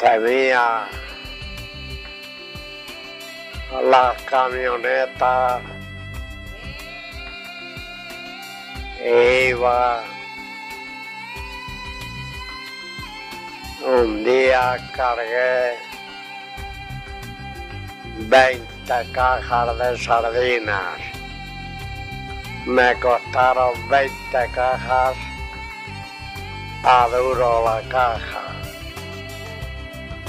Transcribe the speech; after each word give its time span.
tenía 0.00 0.88
las 3.82 4.22
camionetas. 4.22 5.62
Iba. 9.04 10.02
Un 13.82 14.24
día 14.24 14.76
cargué 14.94 15.78
20 18.18 19.12
cajas 19.12 19.78
de 19.78 19.98
sardinas. 19.98 21.00
Me 22.66 22.94
costaron 23.00 23.72
20 23.88 24.12
cajas 24.54 25.16
a 26.84 27.08
duro 27.08 27.64
la 27.64 27.80
caja 27.88 28.59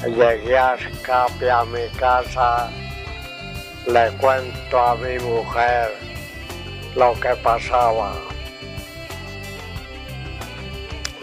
llegué 0.08 0.58
a 0.58 0.76
escape 0.76 1.50
a 1.50 1.64
mi 1.66 1.88
casa 2.00 2.70
le 3.88 4.12
cuento 4.18 4.80
a 4.80 4.96
mi 4.96 5.18
mujer 5.20 5.92
lo 6.96 7.14
que 7.20 7.36
pasaba. 7.44 8.14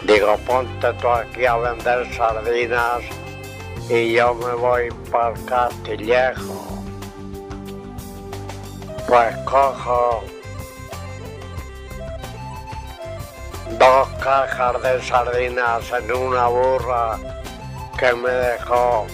Digo, 0.03 0.37
ponte 0.45 0.93
tú 0.93 1.07
aquí 1.07 1.45
a 1.45 1.55
vender 1.55 2.13
sardinas 2.13 3.03
y 3.89 4.13
yo 4.13 4.33
me 4.33 4.53
voy 4.55 4.89
para 5.11 5.33
el 5.33 5.45
Castillejo. 5.45 6.65
Pues 9.07 9.35
cojo 9.45 10.23
dos 13.77 14.07
cajas 14.21 14.81
de 14.83 15.01
sardinas 15.01 15.91
en 15.91 16.11
una 16.11 16.47
burra 16.47 17.19
que 17.99 18.13
me 18.13 18.29
dejó 18.29 19.05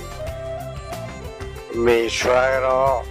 mi 1.73 2.08
suegro 2.08 3.02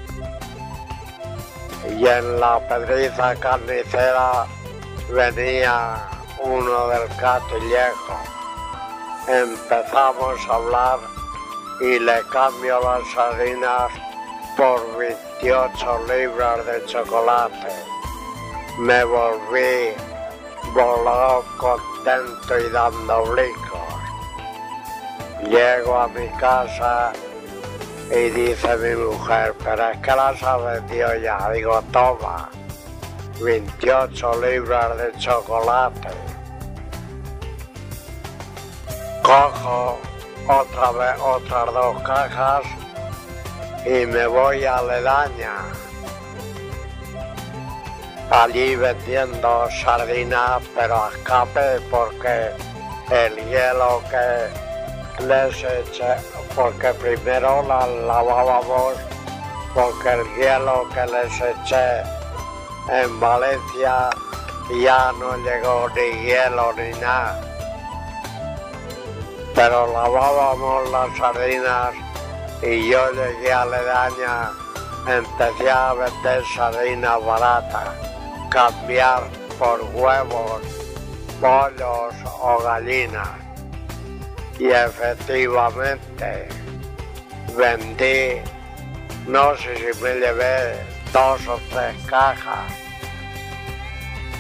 y 1.91 2.07
en 2.07 2.39
la 2.39 2.61
pedriza 2.69 3.35
carnicera 3.35 4.47
venía 5.11 5.97
uno 6.41 6.89
del 6.89 7.09
Castillejo. 7.17 8.17
Empezamos 9.27 10.41
a 10.49 10.55
hablar 10.55 10.99
y 11.81 11.99
le 11.99 12.23
cambio 12.33 12.79
las 12.81 13.09
sardinas 13.13 13.91
por 14.57 14.97
28 14.97 16.01
libras 16.07 16.65
de 16.67 16.85
chocolate. 16.87 17.75
Me 18.79 19.03
volví 19.03 19.93
volado 20.73 21.45
contento 21.59 22.61
y 22.61 22.71
dando 22.71 23.25
blicos. 23.25 23.74
Llego 25.49 26.01
a 26.01 26.09
mi 26.09 26.29
casa 26.39 27.13
y 28.11 28.31
dice 28.31 28.77
mi 28.77 28.95
mujer, 28.97 29.55
pero 29.63 29.91
es 29.91 29.99
que 29.99 30.11
las 30.11 30.43
ha 30.43 30.57
vendido 30.57 31.15
ya. 31.17 31.51
Digo, 31.51 31.83
toma, 31.93 32.49
28 33.41 34.41
libras 34.41 34.97
de 34.97 35.13
chocolate. 35.19 36.09
Cojo 39.23 39.99
otra 40.49 40.91
vez 40.93 41.21
otras 41.21 41.73
dos 41.73 42.03
cajas 42.03 42.65
y 43.87 44.07
me 44.07 44.27
voy 44.27 44.65
a 44.65 44.83
Ledaña. 44.83 45.57
Allí 48.31 48.77
vendiendo 48.77 49.69
sardinas, 49.71 50.63
pero 50.75 51.05
a 51.05 51.11
escape 51.11 51.81
porque 51.91 52.51
el 53.11 53.37
hielo 53.49 54.03
que 54.11 54.74
les 55.21 55.63
eché, 55.63 56.17
porque 56.55 56.93
primero 56.95 57.63
las 57.63 57.89
lavábamos, 57.89 58.95
porque 59.73 60.13
el 60.13 60.25
hielo 60.37 60.89
que 60.93 61.07
les 61.07 61.41
eché 61.41 62.03
en 62.91 63.21
Valencia 63.21 64.11
ya 64.83 65.13
no 65.19 65.37
llegó 65.39 65.89
ni 65.91 66.25
hielo 66.25 66.73
ni 66.75 66.91
nada. 67.01 67.41
Pero 69.55 69.87
lavábamos 69.93 70.91
las 70.91 71.17
sardinas 71.17 71.95
y 72.63 72.89
yo 72.89 73.11
llegué 73.13 73.53
a 73.53 73.65
Ledaña, 73.67 74.51
empecé 75.07 75.71
a 75.71 75.93
vender 75.95 76.43
sardinas 76.55 77.25
baratas, 77.25 77.89
cambiar 78.51 79.23
por 79.59 79.81
huevos, 79.95 80.63
pollos 81.41 82.15
o 82.41 82.59
gallinas. 82.65 83.44
Y 84.59 84.71
efectivamente 84.71 86.49
vendí, 87.57 88.41
no 89.27 89.57
sé 89.57 89.77
si 89.77 90.03
me 90.03 90.15
llevé 90.15 90.77
dos 91.13 91.47
o 91.49 91.59
tres 91.71 91.95
cajas. 92.07 92.73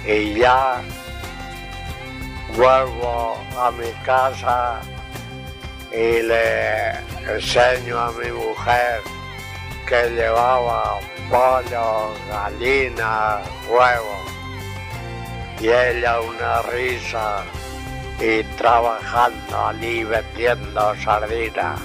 Y 0.06 0.34
ya 0.34 0.82
vuelvo 2.56 3.36
a 3.58 3.70
mi 3.72 3.90
casa 4.04 4.80
y 5.90 6.22
le 6.22 6.90
enseño 7.26 7.98
a 7.98 8.12
mi 8.12 8.30
mujer 8.30 9.00
que 9.86 10.10
llevaba 10.10 11.00
pollo, 11.30 12.14
gallina, 12.28 13.40
huevos 13.68 14.24
y 15.60 15.68
ella 15.68 16.20
una 16.20 16.62
risa 16.62 17.44
y 18.20 18.42
trabajando 18.56 19.66
allí 19.66 20.04
vendiendo 20.04 20.94
sardinas. 21.02 21.80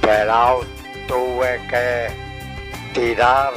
Pero 0.00 0.60
tuve 1.08 1.60
que 1.68 2.08
tirar 2.92 3.52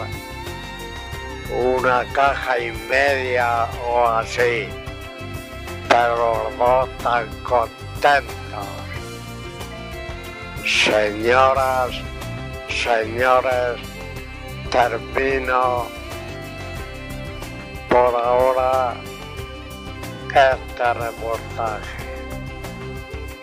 una 1.51 2.03
caja 2.13 2.59
y 2.59 2.71
media 2.89 3.67
o 3.87 4.07
así, 4.07 4.67
pero 5.87 6.49
los 6.49 6.57
dos 6.57 6.89
tan 7.03 7.27
contentos. 7.43 8.35
Señoras, 10.65 11.91
señores, 12.69 13.79
termino 14.69 15.87
por 17.89 18.15
ahora 18.15 18.93
este 20.35 20.93
reportaje. 20.93 22.05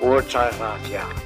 Muchas 0.01 0.59
gracias. 0.59 1.25